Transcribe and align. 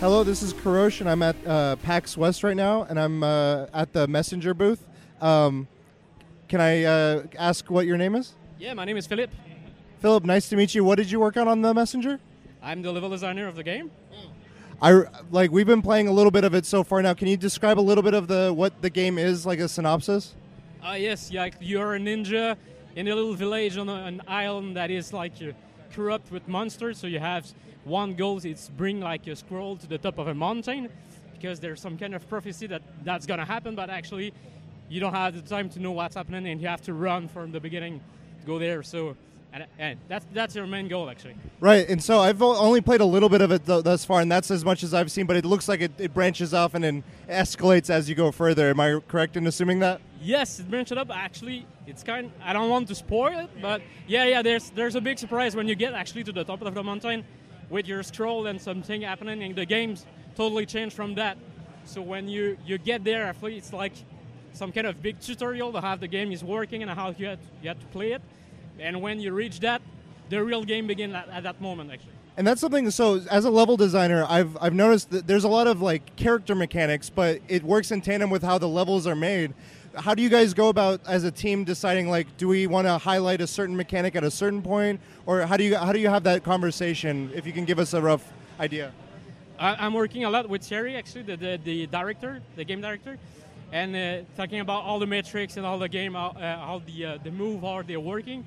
Hello, 0.00 0.22
this 0.22 0.44
is 0.44 0.54
Karosh, 0.54 1.00
and 1.00 1.10
I'm 1.10 1.24
at 1.24 1.34
uh, 1.44 1.74
PAX 1.74 2.16
West 2.16 2.44
right 2.44 2.56
now, 2.56 2.84
and 2.84 3.00
I'm 3.00 3.24
uh, 3.24 3.66
at 3.74 3.92
the 3.92 4.06
Messenger 4.06 4.54
booth. 4.54 4.86
Um, 5.20 5.66
can 6.46 6.60
I 6.60 6.84
uh, 6.84 7.22
ask 7.36 7.68
what 7.68 7.84
your 7.84 7.96
name 7.96 8.14
is? 8.14 8.34
Yeah, 8.60 8.74
my 8.74 8.84
name 8.84 8.96
is 8.96 9.08
Philippe. 9.08 9.34
Philip, 9.98 10.24
nice 10.24 10.48
to 10.50 10.56
meet 10.56 10.72
you. 10.72 10.84
What 10.84 10.98
did 10.98 11.10
you 11.10 11.18
work 11.18 11.36
on 11.36 11.48
on 11.48 11.62
the 11.62 11.74
Messenger? 11.74 12.20
I'm 12.62 12.80
the 12.80 12.92
level 12.92 13.10
designer 13.10 13.48
of 13.48 13.56
the 13.56 13.64
game. 13.64 13.90
I 14.80 15.02
like 15.32 15.50
we've 15.50 15.66
been 15.66 15.82
playing 15.82 16.06
a 16.06 16.12
little 16.12 16.30
bit 16.30 16.44
of 16.44 16.54
it 16.54 16.64
so 16.64 16.84
far 16.84 17.02
now. 17.02 17.12
Can 17.12 17.26
you 17.26 17.36
describe 17.36 17.80
a 17.80 17.82
little 17.82 18.04
bit 18.04 18.14
of 18.14 18.28
the 18.28 18.52
what 18.54 18.80
the 18.80 18.90
game 18.90 19.18
is, 19.18 19.44
like 19.44 19.58
a 19.58 19.68
synopsis? 19.68 20.36
Uh, 20.80 20.92
yes, 20.92 21.28
yeah, 21.32 21.48
you're 21.60 21.96
a 21.96 21.98
ninja 21.98 22.56
in 22.94 23.08
a 23.08 23.14
little 23.16 23.34
village 23.34 23.76
on 23.76 23.88
an 23.88 24.22
island 24.28 24.76
that 24.76 24.92
is 24.92 25.12
like 25.12 25.32
corrupt 25.92 26.30
with 26.30 26.46
monsters. 26.48 26.98
So 26.98 27.06
you 27.06 27.18
have 27.18 27.46
one 27.84 28.14
goal 28.14 28.38
is 28.38 28.70
bring 28.76 29.00
like 29.00 29.26
a 29.26 29.36
scroll 29.36 29.76
to 29.76 29.86
the 29.86 29.98
top 29.98 30.18
of 30.18 30.28
a 30.28 30.34
mountain 30.34 30.88
because 31.32 31.60
there's 31.60 31.80
some 31.80 31.96
kind 31.96 32.14
of 32.14 32.28
prophecy 32.28 32.66
that 32.66 32.82
that's 33.04 33.26
gonna 33.26 33.44
happen, 33.44 33.74
but 33.74 33.90
actually 33.90 34.32
you 34.88 35.00
don't 35.00 35.14
have 35.14 35.34
the 35.34 35.42
time 35.42 35.68
to 35.70 35.80
know 35.80 35.92
what's 35.92 36.16
happening 36.16 36.46
and 36.48 36.60
you 36.60 36.68
have 36.68 36.82
to 36.82 36.94
run 36.94 37.28
from 37.28 37.52
the 37.52 37.60
beginning 37.60 38.00
to 38.40 38.46
go 38.46 38.58
there. 38.58 38.82
So 38.82 39.16
and, 39.52 39.66
and 39.78 39.98
that's 40.08 40.26
that's 40.32 40.54
your 40.54 40.66
main 40.66 40.88
goal 40.88 41.08
actually. 41.08 41.34
Right, 41.60 41.88
and 41.88 42.02
so 42.02 42.20
I've 42.20 42.42
only 42.42 42.80
played 42.80 43.00
a 43.00 43.04
little 43.04 43.28
bit 43.28 43.40
of 43.40 43.50
it 43.50 43.66
th- 43.66 43.84
thus 43.84 44.04
far, 44.04 44.20
and 44.20 44.30
that's 44.30 44.50
as 44.50 44.64
much 44.64 44.82
as 44.82 44.94
I've 44.94 45.10
seen. 45.10 45.26
But 45.26 45.36
it 45.36 45.44
looks 45.44 45.68
like 45.68 45.80
it, 45.80 45.92
it 45.98 46.14
branches 46.14 46.54
off 46.54 46.74
and 46.74 46.84
then 46.84 47.04
escalates 47.28 47.90
as 47.90 48.08
you 48.08 48.14
go 48.14 48.30
further. 48.30 48.70
Am 48.70 48.80
I 48.80 49.00
correct 49.08 49.36
in 49.36 49.46
assuming 49.46 49.78
that? 49.80 50.00
Yes, 50.20 50.60
it 50.60 50.70
branches 50.70 50.98
up. 50.98 51.10
Actually, 51.10 51.66
it's 51.86 52.02
kind. 52.02 52.30
I 52.42 52.52
don't 52.52 52.70
want 52.70 52.88
to 52.88 52.94
spoil 52.94 53.38
it, 53.38 53.50
but 53.62 53.82
yeah, 54.06 54.24
yeah. 54.24 54.42
There's 54.42 54.70
there's 54.70 54.94
a 54.94 55.00
big 55.00 55.18
surprise 55.18 55.56
when 55.56 55.68
you 55.68 55.74
get 55.74 55.94
actually 55.94 56.24
to 56.24 56.32
the 56.32 56.44
top 56.44 56.62
of 56.62 56.74
the 56.74 56.82
mountain 56.82 57.24
with 57.70 57.86
your 57.86 58.02
scroll 58.02 58.46
and 58.46 58.60
something 58.60 59.02
happening, 59.02 59.42
and 59.42 59.56
the 59.56 59.66
game's 59.66 60.06
totally 60.36 60.66
changed 60.66 60.94
from 60.94 61.14
that. 61.14 61.38
So 61.84 62.02
when 62.02 62.28
you 62.28 62.58
you 62.66 62.78
get 62.78 63.04
there, 63.04 63.24
actually, 63.24 63.56
it's 63.56 63.72
like 63.72 63.94
some 64.52 64.72
kind 64.72 64.86
of 64.86 65.00
big 65.00 65.20
tutorial 65.20 65.72
to 65.72 65.80
how 65.80 65.96
the 65.96 66.08
game 66.08 66.32
is 66.32 66.42
working 66.42 66.82
and 66.82 66.90
how 66.90 67.14
you 67.16 67.26
have, 67.26 67.38
you 67.62 67.68
have 67.68 67.78
to 67.78 67.86
play 67.86 68.12
it. 68.12 68.22
And 68.80 69.02
when 69.02 69.20
you 69.20 69.32
reach 69.32 69.60
that, 69.60 69.82
the 70.28 70.42
real 70.44 70.64
game 70.64 70.86
begins 70.86 71.14
at, 71.14 71.28
at 71.28 71.42
that 71.42 71.60
moment. 71.60 71.90
Actually. 71.92 72.12
And 72.36 72.46
that's 72.46 72.60
something. 72.60 72.90
So, 72.90 73.20
as 73.30 73.44
a 73.44 73.50
level 73.50 73.76
designer, 73.76 74.24
I've 74.28 74.56
I've 74.60 74.74
noticed 74.74 75.10
that 75.10 75.26
there's 75.26 75.44
a 75.44 75.48
lot 75.48 75.66
of 75.66 75.82
like 75.82 76.14
character 76.16 76.54
mechanics, 76.54 77.10
but 77.10 77.40
it 77.48 77.64
works 77.64 77.90
in 77.90 78.00
tandem 78.00 78.30
with 78.30 78.42
how 78.42 78.58
the 78.58 78.68
levels 78.68 79.06
are 79.06 79.16
made. 79.16 79.54
How 79.96 80.14
do 80.14 80.22
you 80.22 80.28
guys 80.28 80.54
go 80.54 80.68
about 80.68 81.00
as 81.08 81.24
a 81.24 81.30
team 81.32 81.64
deciding 81.64 82.08
like, 82.08 82.36
do 82.36 82.46
we 82.46 82.68
want 82.68 82.86
to 82.86 82.98
highlight 82.98 83.40
a 83.40 83.46
certain 83.46 83.76
mechanic 83.76 84.14
at 84.14 84.22
a 84.22 84.30
certain 84.30 84.62
point, 84.62 85.00
or 85.26 85.42
how 85.42 85.56
do 85.56 85.64
you 85.64 85.76
how 85.76 85.92
do 85.92 85.98
you 85.98 86.08
have 86.08 86.22
that 86.24 86.44
conversation? 86.44 87.32
If 87.34 87.46
you 87.46 87.52
can 87.52 87.64
give 87.64 87.80
us 87.80 87.92
a 87.94 88.00
rough 88.00 88.32
idea. 88.60 88.92
I, 89.58 89.74
I'm 89.84 89.94
working 89.94 90.24
a 90.24 90.30
lot 90.30 90.48
with 90.48 90.62
Thierry, 90.62 90.94
actually, 90.94 91.22
the, 91.22 91.36
the, 91.36 91.60
the 91.64 91.86
director, 91.88 92.40
the 92.54 92.64
game 92.64 92.80
director, 92.80 93.18
and 93.72 93.96
uh, 93.96 94.24
talking 94.36 94.60
about 94.60 94.84
all 94.84 95.00
the 95.00 95.06
metrics 95.06 95.56
and 95.56 95.66
all 95.66 95.78
the 95.78 95.88
game, 95.88 96.14
how, 96.14 96.28
uh, 96.28 96.40
how 96.40 96.82
the 96.86 97.04
uh, 97.04 97.18
the 97.24 97.32
move, 97.32 97.62
how 97.62 97.82
they're 97.82 97.98
working. 97.98 98.44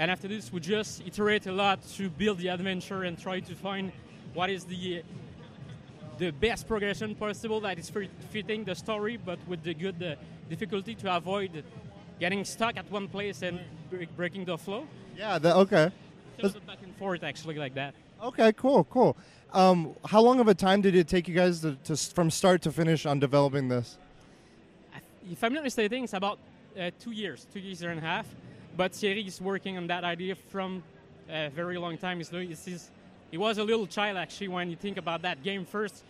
And 0.00 0.10
after 0.10 0.28
this, 0.28 0.50
we 0.50 0.60
just 0.60 1.06
iterate 1.06 1.46
a 1.46 1.52
lot 1.52 1.86
to 1.96 2.08
build 2.08 2.38
the 2.38 2.48
adventure 2.48 3.02
and 3.02 3.18
try 3.18 3.40
to 3.40 3.54
find 3.54 3.92
what 4.32 4.48
is 4.48 4.64
the 4.64 5.02
the 6.16 6.30
best 6.30 6.66
progression 6.66 7.14
possible 7.14 7.60
that 7.60 7.78
is 7.78 7.92
fitting 8.30 8.64
the 8.64 8.74
story, 8.74 9.18
but 9.18 9.38
with 9.46 9.62
the 9.62 9.74
good 9.74 10.02
uh, 10.02 10.14
difficulty 10.48 10.94
to 10.94 11.14
avoid 11.14 11.64
getting 12.18 12.46
stuck 12.46 12.78
at 12.78 12.90
one 12.90 13.08
place 13.08 13.42
and 13.42 13.60
break- 13.90 14.16
breaking 14.16 14.46
the 14.46 14.56
flow. 14.56 14.86
Yeah. 15.16 15.38
The, 15.38 15.54
okay. 15.56 15.92
Just 16.38 16.66
back 16.66 16.78
and 16.82 16.96
forth, 16.96 17.22
actually, 17.22 17.56
like 17.56 17.74
that. 17.74 17.94
Okay. 18.22 18.52
Cool. 18.54 18.84
Cool. 18.84 19.18
Um, 19.52 19.94
how 20.06 20.22
long 20.22 20.40
of 20.40 20.48
a 20.48 20.54
time 20.54 20.80
did 20.80 20.94
it 20.94 21.08
take 21.08 21.28
you 21.28 21.34
guys 21.34 21.60
to, 21.60 21.76
to 21.84 21.96
from 21.96 22.30
start 22.30 22.62
to 22.62 22.72
finish 22.72 23.04
on 23.04 23.18
developing 23.18 23.68
this? 23.68 23.98
if 25.30 25.44
I'm 25.44 25.52
not 25.52 25.64
mistaken, 25.64 26.04
it's 26.04 26.14
about 26.14 26.38
uh, 26.78 26.90
two 26.98 27.12
years, 27.12 27.46
two 27.52 27.60
years 27.60 27.82
and 27.82 27.98
a 27.98 28.02
half. 28.02 28.26
But 28.76 28.94
Thierry 28.94 29.22
is 29.22 29.40
working 29.40 29.76
on 29.76 29.86
that 29.88 30.04
idea 30.04 30.34
from 30.34 30.82
a 31.28 31.48
very 31.50 31.78
long 31.78 31.98
time. 31.98 32.20
He 33.30 33.38
was 33.38 33.58
a 33.58 33.64
little 33.64 33.86
child 33.86 34.16
actually 34.16 34.48
when 34.48 34.70
you 34.70 34.76
think 34.76 34.96
about 34.96 35.22
that 35.22 35.42
game 35.42 35.64
first. 35.64 36.04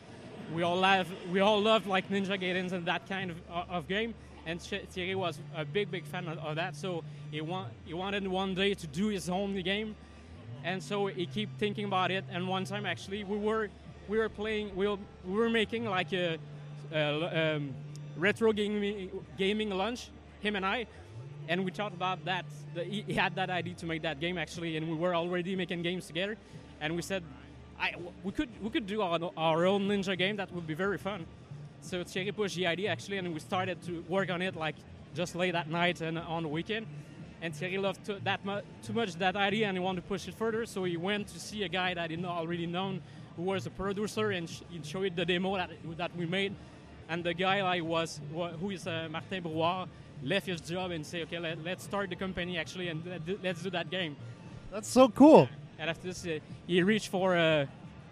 We 0.55 0.63
all 0.63 0.77
love, 0.77 1.09
we 1.31 1.41
all 1.41 1.61
love 1.61 1.87
like 1.87 2.09
Ninja 2.09 2.41
Gaidens 2.41 2.73
and 2.73 2.87
that 2.87 3.09
kind 3.09 3.31
of, 3.31 3.37
of 3.49 3.89
game. 3.89 4.15
And 4.47 4.61
Th- 4.61 4.87
Thierry 4.89 5.15
was 5.15 5.39
a 5.55 5.65
big, 5.65 5.91
big 5.91 6.05
fan 6.05 6.27
of, 6.27 6.39
of 6.39 6.57
that. 6.57 6.75
So 6.75 7.05
he, 7.31 7.43
he 7.85 7.95
wanted 7.95 8.27
one 8.27 8.55
day 8.55 8.75
to 8.75 8.87
do 8.87 9.09
his 9.09 9.29
own 9.29 9.61
game. 9.63 9.95
And 10.65 10.83
so 10.83 11.07
he 11.07 11.27
keep 11.27 11.57
thinking 11.59 11.85
about 11.85 12.11
it. 12.11 12.25
And 12.31 12.49
one 12.49 12.65
time 12.65 12.87
actually 12.87 13.25
we 13.25 13.37
were 13.37 13.69
we 14.09 14.19
were 14.19 14.29
playing 14.29 14.75
we 14.75 14.89
were, 14.89 14.99
we 15.25 15.35
were 15.35 15.51
making 15.51 15.85
like 15.85 16.13
a, 16.13 16.39
a 16.93 17.57
um, 17.57 17.75
retro 18.17 18.53
gaming 18.53 19.11
gaming 19.39 19.71
lunch, 19.71 20.09
him 20.41 20.57
and 20.57 20.67
I, 20.67 20.87
and 21.51 21.65
we 21.65 21.73
talked 21.73 21.95
about 21.95 22.25
that. 22.25 22.47
The, 22.75 22.85
he 22.85 23.13
had 23.13 23.35
that 23.35 23.51
idea 23.51 23.75
to 23.75 23.87
make 23.87 24.03
that 24.03 24.21
game 24.21 24.39
actually, 24.39 24.77
and 24.77 24.89
we 24.89 24.95
were 24.95 25.15
already 25.15 25.57
making 25.57 25.83
games 25.83 26.07
together. 26.07 26.37
And 26.81 26.95
we 26.95 27.03
said, 27.03 27.23
I, 27.79 27.95
we 28.23 28.33
could 28.33 28.49
we 28.63 28.71
could 28.71 28.87
do 28.87 29.03
our, 29.03 29.19
our 29.37 29.67
own 29.67 29.89
ninja 29.89 30.17
game. 30.17 30.37
That 30.37 30.53
would 30.53 30.67
be 30.67 30.75
very 30.75 30.97
fun. 30.97 31.27
So 31.83 32.05
Thierry 32.05 32.33
pushed 32.33 32.57
the 32.57 32.67
idea 32.69 32.91
actually, 32.91 33.19
and 33.19 33.35
we 33.35 33.41
started 33.41 33.83
to 33.83 34.05
work 34.09 34.31
on 34.31 34.41
it 34.43 34.55
like 34.55 34.77
just 35.15 35.35
late 35.35 35.57
at 35.57 35.69
night 35.69 36.01
and 36.01 36.19
on 36.19 36.45
the 36.45 36.49
weekend. 36.49 36.87
And 37.43 37.55
Thierry 37.55 37.79
loved 37.79 38.05
to, 38.05 38.21
that 38.23 38.45
mu- 38.45 38.61
too 38.87 38.93
much 38.93 39.15
that 39.15 39.35
idea, 39.35 39.67
and 39.67 39.77
he 39.77 39.83
wanted 39.83 40.03
to 40.03 40.07
push 40.07 40.29
it 40.29 40.35
further. 40.35 40.67
So 40.67 40.85
he 40.85 40.97
went 40.97 41.27
to 41.29 41.41
see 41.41 41.65
a 41.65 41.69
guy 41.69 41.95
that 41.95 42.11
he 42.11 42.17
know, 42.17 42.29
already 42.29 42.67
known, 42.67 43.01
who 43.37 43.43
was 43.43 43.67
a 43.67 43.71
producer, 43.71 44.31
and 44.31 44.49
sh- 44.49 44.61
he 44.69 44.81
showed 44.85 45.17
the 45.17 45.25
demo 45.25 45.57
that, 45.57 45.71
that 45.97 46.15
we 46.15 46.27
made. 46.27 46.55
And 47.09 47.25
the 47.25 47.33
guy 47.33 47.63
like 47.63 47.83
was 47.83 48.21
wa- 48.31 48.51
who 48.51 48.71
is 48.71 48.87
uh, 48.87 49.09
Martin 49.11 49.43
Brouard 49.43 49.89
left 50.23 50.47
his 50.47 50.61
job 50.61 50.91
and 50.91 51.05
say, 51.05 51.23
okay, 51.23 51.39
let, 51.39 51.63
let's 51.65 51.85
start 51.85 52.11
the 52.11 52.17
company 52.17 52.59
actually, 52.59 52.89
and 52.89 53.05
let, 53.07 53.43
let's 53.43 53.63
do 53.63 53.71
that 53.71 53.91
game. 53.91 54.17
That's 54.71 54.89
so 54.89 55.09
cool. 55.09 55.49
And 55.79 55.89
after 55.91 56.09
this, 56.09 56.27
uh, 56.27 56.39
he 56.67 56.83
reached 56.83 57.09
for 57.09 57.37
uh, 57.37 57.67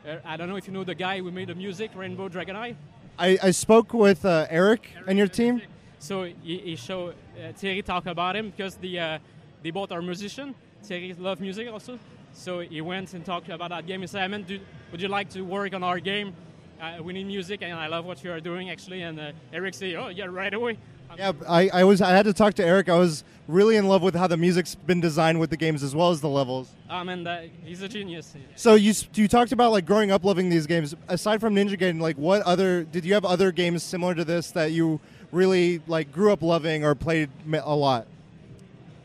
uh, 0.06 0.16
I 0.24 0.36
don't 0.36 0.48
know 0.48 0.56
if 0.56 0.66
you 0.66 0.72
know 0.72 0.84
the 0.84 0.94
guy 0.94 1.18
who 1.18 1.30
made 1.30 1.48
the 1.48 1.54
music, 1.54 1.92
Rainbowdragoneyes. 1.92 2.76
I, 3.18 3.38
I 3.42 3.50
spoke 3.50 3.92
with 3.92 4.24
uh, 4.24 4.46
Eric 4.48 4.90
and 5.06 5.18
your 5.18 5.26
team. 5.26 5.60
So 5.98 6.22
he, 6.22 6.58
he 6.58 6.76
showed 6.76 7.14
uh, 7.36 7.52
Thierry 7.52 7.82
talk 7.82 8.06
about 8.06 8.36
him 8.36 8.50
because 8.50 8.76
the 8.76 8.98
uh, 8.98 9.18
they 9.62 9.70
both 9.70 9.90
are 9.90 10.00
musicians. 10.00 10.54
Thierry 10.82 11.14
love 11.18 11.40
music 11.40 11.68
also. 11.68 11.98
So 12.32 12.60
he 12.60 12.80
went 12.80 13.14
and 13.14 13.24
talked 13.24 13.48
about 13.48 13.70
that 13.70 13.86
game. 13.86 14.00
He 14.00 14.06
said, 14.06 14.30
"Man, 14.30 14.42
do, 14.42 14.60
would 14.92 15.02
you 15.02 15.08
like 15.08 15.28
to 15.30 15.42
work 15.42 15.74
on 15.74 15.82
our 15.82 15.98
game? 15.98 16.34
Uh, 16.80 17.02
we 17.02 17.12
need 17.12 17.26
music, 17.26 17.62
and 17.62 17.74
I 17.74 17.86
love 17.88 18.04
what 18.04 18.22
you 18.22 18.30
are 18.32 18.40
doing 18.40 18.70
actually." 18.70 19.02
And 19.02 19.18
uh, 19.18 19.32
Eric 19.52 19.74
said, 19.74 19.94
"Oh 19.94 20.08
yeah, 20.08 20.26
right 20.26 20.52
away." 20.54 20.78
Yeah, 21.16 21.32
I, 21.48 21.70
I 21.72 21.84
was 21.84 22.02
I 22.02 22.10
had 22.10 22.24
to 22.26 22.32
talk 22.32 22.54
to 22.54 22.64
Eric. 22.64 22.88
I 22.88 22.98
was 22.98 23.24
really 23.46 23.76
in 23.76 23.88
love 23.88 24.02
with 24.02 24.14
how 24.14 24.26
the 24.26 24.36
music's 24.36 24.74
been 24.74 25.00
designed 25.00 25.40
with 25.40 25.50
the 25.50 25.56
games 25.56 25.82
as 25.82 25.94
well 25.94 26.10
as 26.10 26.20
the 26.20 26.28
levels. 26.28 26.70
I 26.88 27.02
mean, 27.02 27.26
uh, 27.26 27.46
he's 27.64 27.82
a 27.82 27.88
genius. 27.88 28.34
So 28.56 28.74
you 28.74 28.92
you 29.14 29.26
talked 29.26 29.52
about 29.52 29.72
like 29.72 29.86
growing 29.86 30.10
up 30.10 30.24
loving 30.24 30.48
these 30.48 30.66
games. 30.66 30.94
Aside 31.08 31.40
from 31.40 31.54
Ninja 31.54 31.78
Gaiden, 31.78 32.00
like 32.00 32.16
what 32.16 32.42
other 32.42 32.84
did 32.84 33.04
you 33.04 33.14
have 33.14 33.24
other 33.24 33.52
games 33.52 33.82
similar 33.82 34.14
to 34.14 34.24
this 34.24 34.50
that 34.52 34.72
you 34.72 35.00
really 35.32 35.80
like 35.86 36.12
grew 36.12 36.32
up 36.32 36.42
loving 36.42 36.84
or 36.84 36.94
played 36.94 37.30
a 37.52 37.74
lot? 37.74 38.06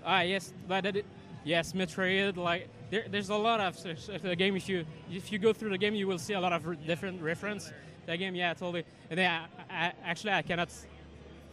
Ah, 0.06 0.22
yes, 0.22 0.54
but 0.68 0.86
it, 0.86 1.06
yes, 1.46 1.74
Metroid. 1.74 2.36
Like 2.36 2.68
there, 2.94 3.06
there's 3.10 3.30
a 3.30 3.36
lot 3.36 3.60
of 3.60 4.22
the 4.22 4.36
game. 4.36 4.56
If 4.56 4.70
you 4.70 4.86
if 5.12 5.32
you 5.32 5.40
go 5.40 5.52
through 5.52 5.72
the 5.72 5.80
game, 5.80 5.96
you 5.96 6.06
will 6.06 6.20
see 6.20 6.34
a 6.34 6.40
lot 6.40 6.54
of 6.54 6.68
re- 6.68 6.78
different 6.86 7.24
reference. 7.24 7.72
The 8.06 8.16
game, 8.18 8.36
yeah, 8.36 8.54
totally. 8.54 8.86
And 9.10 9.18
then 9.18 9.32
I, 9.32 9.88
I, 9.88 9.94
actually, 10.06 10.34
I 10.34 10.44
cannot 10.44 10.70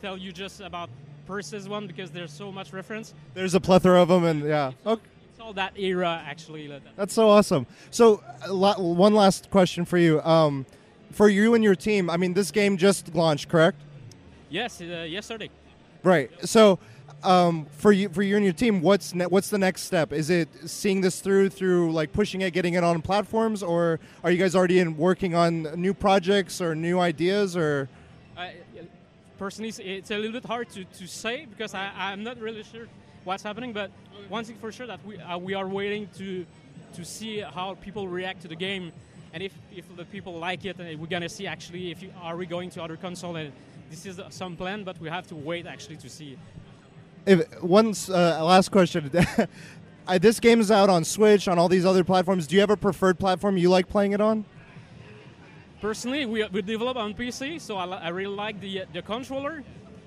tell 0.02 0.18
you 0.18 0.32
just 0.32 0.60
about 0.60 0.90
Persis 1.26 1.66
one 1.66 1.86
because 1.86 2.10
there's 2.10 2.32
so 2.32 2.52
much 2.52 2.74
reference. 2.74 3.14
There's 3.32 3.54
a 3.54 3.60
plethora 3.60 4.02
of 4.02 4.08
them, 4.08 4.24
and 4.24 4.44
yeah. 4.44 4.72
Okay. 4.84 5.02
It's 5.30 5.40
all 5.40 5.54
that 5.54 5.78
era 5.78 6.22
actually. 6.26 6.70
That's 6.96 7.14
so 7.14 7.30
awesome. 7.30 7.66
So, 7.90 8.22
lot, 8.46 8.78
one 8.78 9.14
last 9.14 9.50
question 9.50 9.86
for 9.86 9.96
you. 9.96 10.20
Um, 10.20 10.66
for 11.10 11.30
you 11.30 11.54
and 11.54 11.64
your 11.64 11.74
team, 11.74 12.10
I 12.10 12.18
mean, 12.18 12.34
this 12.34 12.50
game 12.50 12.76
just 12.76 13.14
launched, 13.14 13.48
correct? 13.48 13.80
Yes, 14.50 14.82
uh, 14.82 15.06
yesterday. 15.08 15.48
Right. 16.02 16.30
So, 16.46 16.78
um, 17.22 17.66
for 17.70 17.92
you, 17.92 18.08
for 18.08 18.22
you 18.22 18.36
and 18.36 18.44
your 18.44 18.54
team, 18.54 18.80
what's 18.80 19.14
ne- 19.14 19.26
what's 19.26 19.50
the 19.50 19.58
next 19.58 19.82
step? 19.82 20.12
Is 20.12 20.30
it 20.30 20.48
seeing 20.66 21.00
this 21.00 21.20
through 21.20 21.50
through 21.50 21.92
like 21.92 22.12
pushing 22.12 22.40
it, 22.40 22.52
getting 22.52 22.74
it 22.74 22.84
on 22.84 23.02
platforms, 23.02 23.62
or 23.62 24.00
are 24.24 24.30
you 24.30 24.38
guys 24.38 24.54
already 24.54 24.78
in 24.78 24.96
working 24.96 25.34
on 25.34 25.62
new 25.80 25.94
projects 25.94 26.60
or 26.60 26.74
new 26.74 26.98
ideas, 26.98 27.56
or? 27.56 27.88
I, 28.36 28.54
personally, 29.38 29.68
it's- 29.68 30.10
a 30.10 30.16
little 30.16 30.32
bit 30.32 30.44
hard 30.44 30.68
to, 30.70 30.84
to 30.84 31.06
say 31.06 31.46
because 31.46 31.74
I, 31.74 31.90
I'm 31.96 32.22
not 32.22 32.38
really 32.38 32.62
sure 32.62 32.86
what's 33.24 33.42
happening. 33.42 33.72
But 33.72 33.90
one 34.28 34.44
thing 34.44 34.56
for 34.56 34.72
sure 34.72 34.86
that 34.86 35.04
we 35.04 35.18
uh, 35.18 35.38
we 35.38 35.54
are 35.54 35.68
waiting 35.68 36.08
to 36.18 36.46
to 36.94 37.04
see 37.04 37.40
how 37.40 37.74
people 37.74 38.08
react 38.08 38.42
to 38.42 38.48
the 38.48 38.56
game, 38.56 38.92
and 39.32 39.42
if, 39.42 39.52
if 39.74 39.84
the 39.96 40.04
people 40.04 40.34
like 40.38 40.64
it, 40.64 40.78
and 40.80 40.98
we're 41.00 41.06
gonna 41.06 41.28
see 41.28 41.46
actually 41.46 41.90
if 41.90 42.02
you, 42.02 42.12
are 42.20 42.36
we 42.36 42.46
going 42.46 42.70
to 42.70 42.82
other 42.82 42.96
console. 42.96 43.36
And 43.36 43.52
this 43.90 44.06
is 44.06 44.20
some 44.30 44.56
plan, 44.56 44.84
but 44.84 45.00
we 45.00 45.08
have 45.08 45.26
to 45.28 45.34
wait 45.34 45.66
actually 45.66 45.96
to 45.96 46.08
see. 46.08 46.36
If 47.26 47.62
one 47.62 47.94
uh, 48.08 48.44
last 48.44 48.70
question. 48.70 49.10
I, 50.08 50.18
this 50.18 50.40
game 50.40 50.60
is 50.60 50.70
out 50.72 50.90
on 50.90 51.04
Switch, 51.04 51.46
on 51.46 51.58
all 51.58 51.68
these 51.68 51.84
other 51.84 52.02
platforms. 52.02 52.46
Do 52.48 52.56
you 52.56 52.60
have 52.62 52.70
a 52.70 52.76
preferred 52.76 53.18
platform 53.18 53.56
you 53.56 53.70
like 53.70 53.88
playing 53.88 54.12
it 54.12 54.20
on? 54.20 54.44
personally, 55.80 56.26
we, 56.26 56.44
we 56.48 56.62
develop 56.62 56.96
on 56.96 57.14
PC, 57.14 57.60
so 57.60 57.76
I, 57.76 57.86
I 57.86 58.08
really 58.08 58.34
like 58.34 58.60
the 58.60 58.84
the 58.92 59.02
controller. 59.02 59.62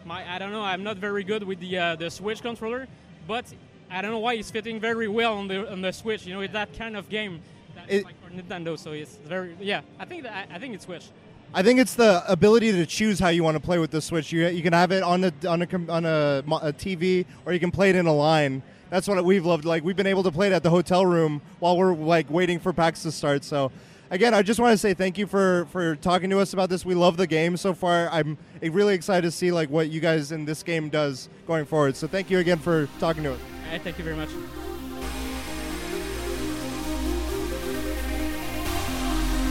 My 0.06 0.30
I 0.30 0.38
don't 0.40 0.52
know, 0.52 0.62
I'm 0.62 0.84
not 0.84 0.98
very 0.98 1.24
good 1.24 1.44
with 1.44 1.60
the 1.60 1.78
uh, 1.78 1.96
the 1.96 2.10
Switch 2.10 2.42
controller, 2.42 2.88
but 3.28 3.46
I 3.90 4.02
don't 4.02 4.12
know 4.12 4.20
why 4.20 4.34
it's 4.34 4.52
fitting 4.52 4.80
very 4.80 5.08
well 5.08 5.38
on 5.38 5.48
the 5.48 5.72
on 5.72 5.82
the 5.82 5.92
Switch. 5.92 6.26
You 6.26 6.34
know, 6.34 6.42
it's 6.42 6.54
that 6.54 6.78
kind 6.78 6.96
of 6.98 7.10
game 7.10 7.42
It- 7.88 8.06
like 8.06 8.16
for 8.24 8.30
Nintendo. 8.30 8.78
So 8.78 8.92
it's 8.92 9.18
very 9.26 9.56
yeah. 9.60 9.82
I 10.00 10.06
think 10.06 10.24
that 10.24 10.48
I, 10.52 10.56
I 10.56 10.60
think 10.60 10.76
it's 10.76 10.86
Switch. 10.86 11.06
I 11.56 11.62
think 11.62 11.80
it's 11.80 11.94
the 11.94 12.24
ability 12.28 12.72
to 12.72 12.86
choose 12.88 13.20
how 13.20 13.30
you 13.30 13.44
want 13.44 13.56
to 13.56 13.60
play 13.60 13.78
with 13.78 13.92
the 13.92 14.02
Switch. 14.02 14.32
You, 14.32 14.48
you 14.48 14.64
can 14.64 14.74
have 14.74 14.92
it 14.92 15.04
on 15.04 15.24
a 15.24 15.34
on 15.48 15.62
a 15.62 15.68
on 15.92 16.06
a, 16.06 16.44
a 16.48 16.74
TV, 16.74 17.26
or 17.46 17.54
you 17.54 17.60
can 17.60 17.70
play 17.70 17.92
it 17.92 17.96
in 17.96 18.08
a 18.08 18.14
line. 18.14 18.64
That's 18.90 19.08
what 19.08 19.24
we've 19.24 19.46
loved. 19.46 19.64
Like 19.64 19.84
we've 19.84 19.96
been 19.96 20.08
able 20.08 20.24
to 20.24 20.32
play 20.32 20.48
it 20.48 20.54
at 20.54 20.64
the 20.64 20.72
hotel 20.72 21.06
room 21.06 21.42
while 21.60 21.78
we're 21.78 21.94
like 21.94 22.30
waiting 22.32 22.60
for 22.60 22.74
PAX 22.74 23.04
to 23.04 23.12
start. 23.12 23.44
So, 23.44 23.72
again, 24.10 24.34
I 24.34 24.42
just 24.42 24.60
want 24.60 24.74
to 24.74 24.78
say 24.80 24.96
thank 24.96 25.20
you 25.20 25.28
for 25.28 25.68
for 25.72 25.96
talking 25.96 26.32
to 26.32 26.40
us 26.40 26.54
about 26.54 26.70
this. 26.70 26.86
We 26.86 26.96
love 26.96 27.18
the 27.18 27.28
game 27.28 27.56
so 27.56 27.76
far. 27.76 28.10
I'm 28.10 28.36
really 28.62 28.96
excited 28.96 29.22
to 29.22 29.32
see 29.32 29.52
like 29.52 29.70
what 29.70 29.92
you 29.92 30.00
guys 30.00 30.32
in 30.32 30.46
this 30.46 30.64
game 30.64 30.90
does 30.90 31.30
going 31.46 31.66
forward. 31.66 31.96
So, 31.96 32.08
thank 32.08 32.32
you 32.32 32.40
again 32.40 32.58
for 32.58 32.88
talking 33.00 33.22
to 33.24 33.34
us. 33.34 33.40
Uh, 33.72 33.78
thank 33.78 34.00
you 34.00 34.04
very 34.04 34.16
much. 34.16 34.30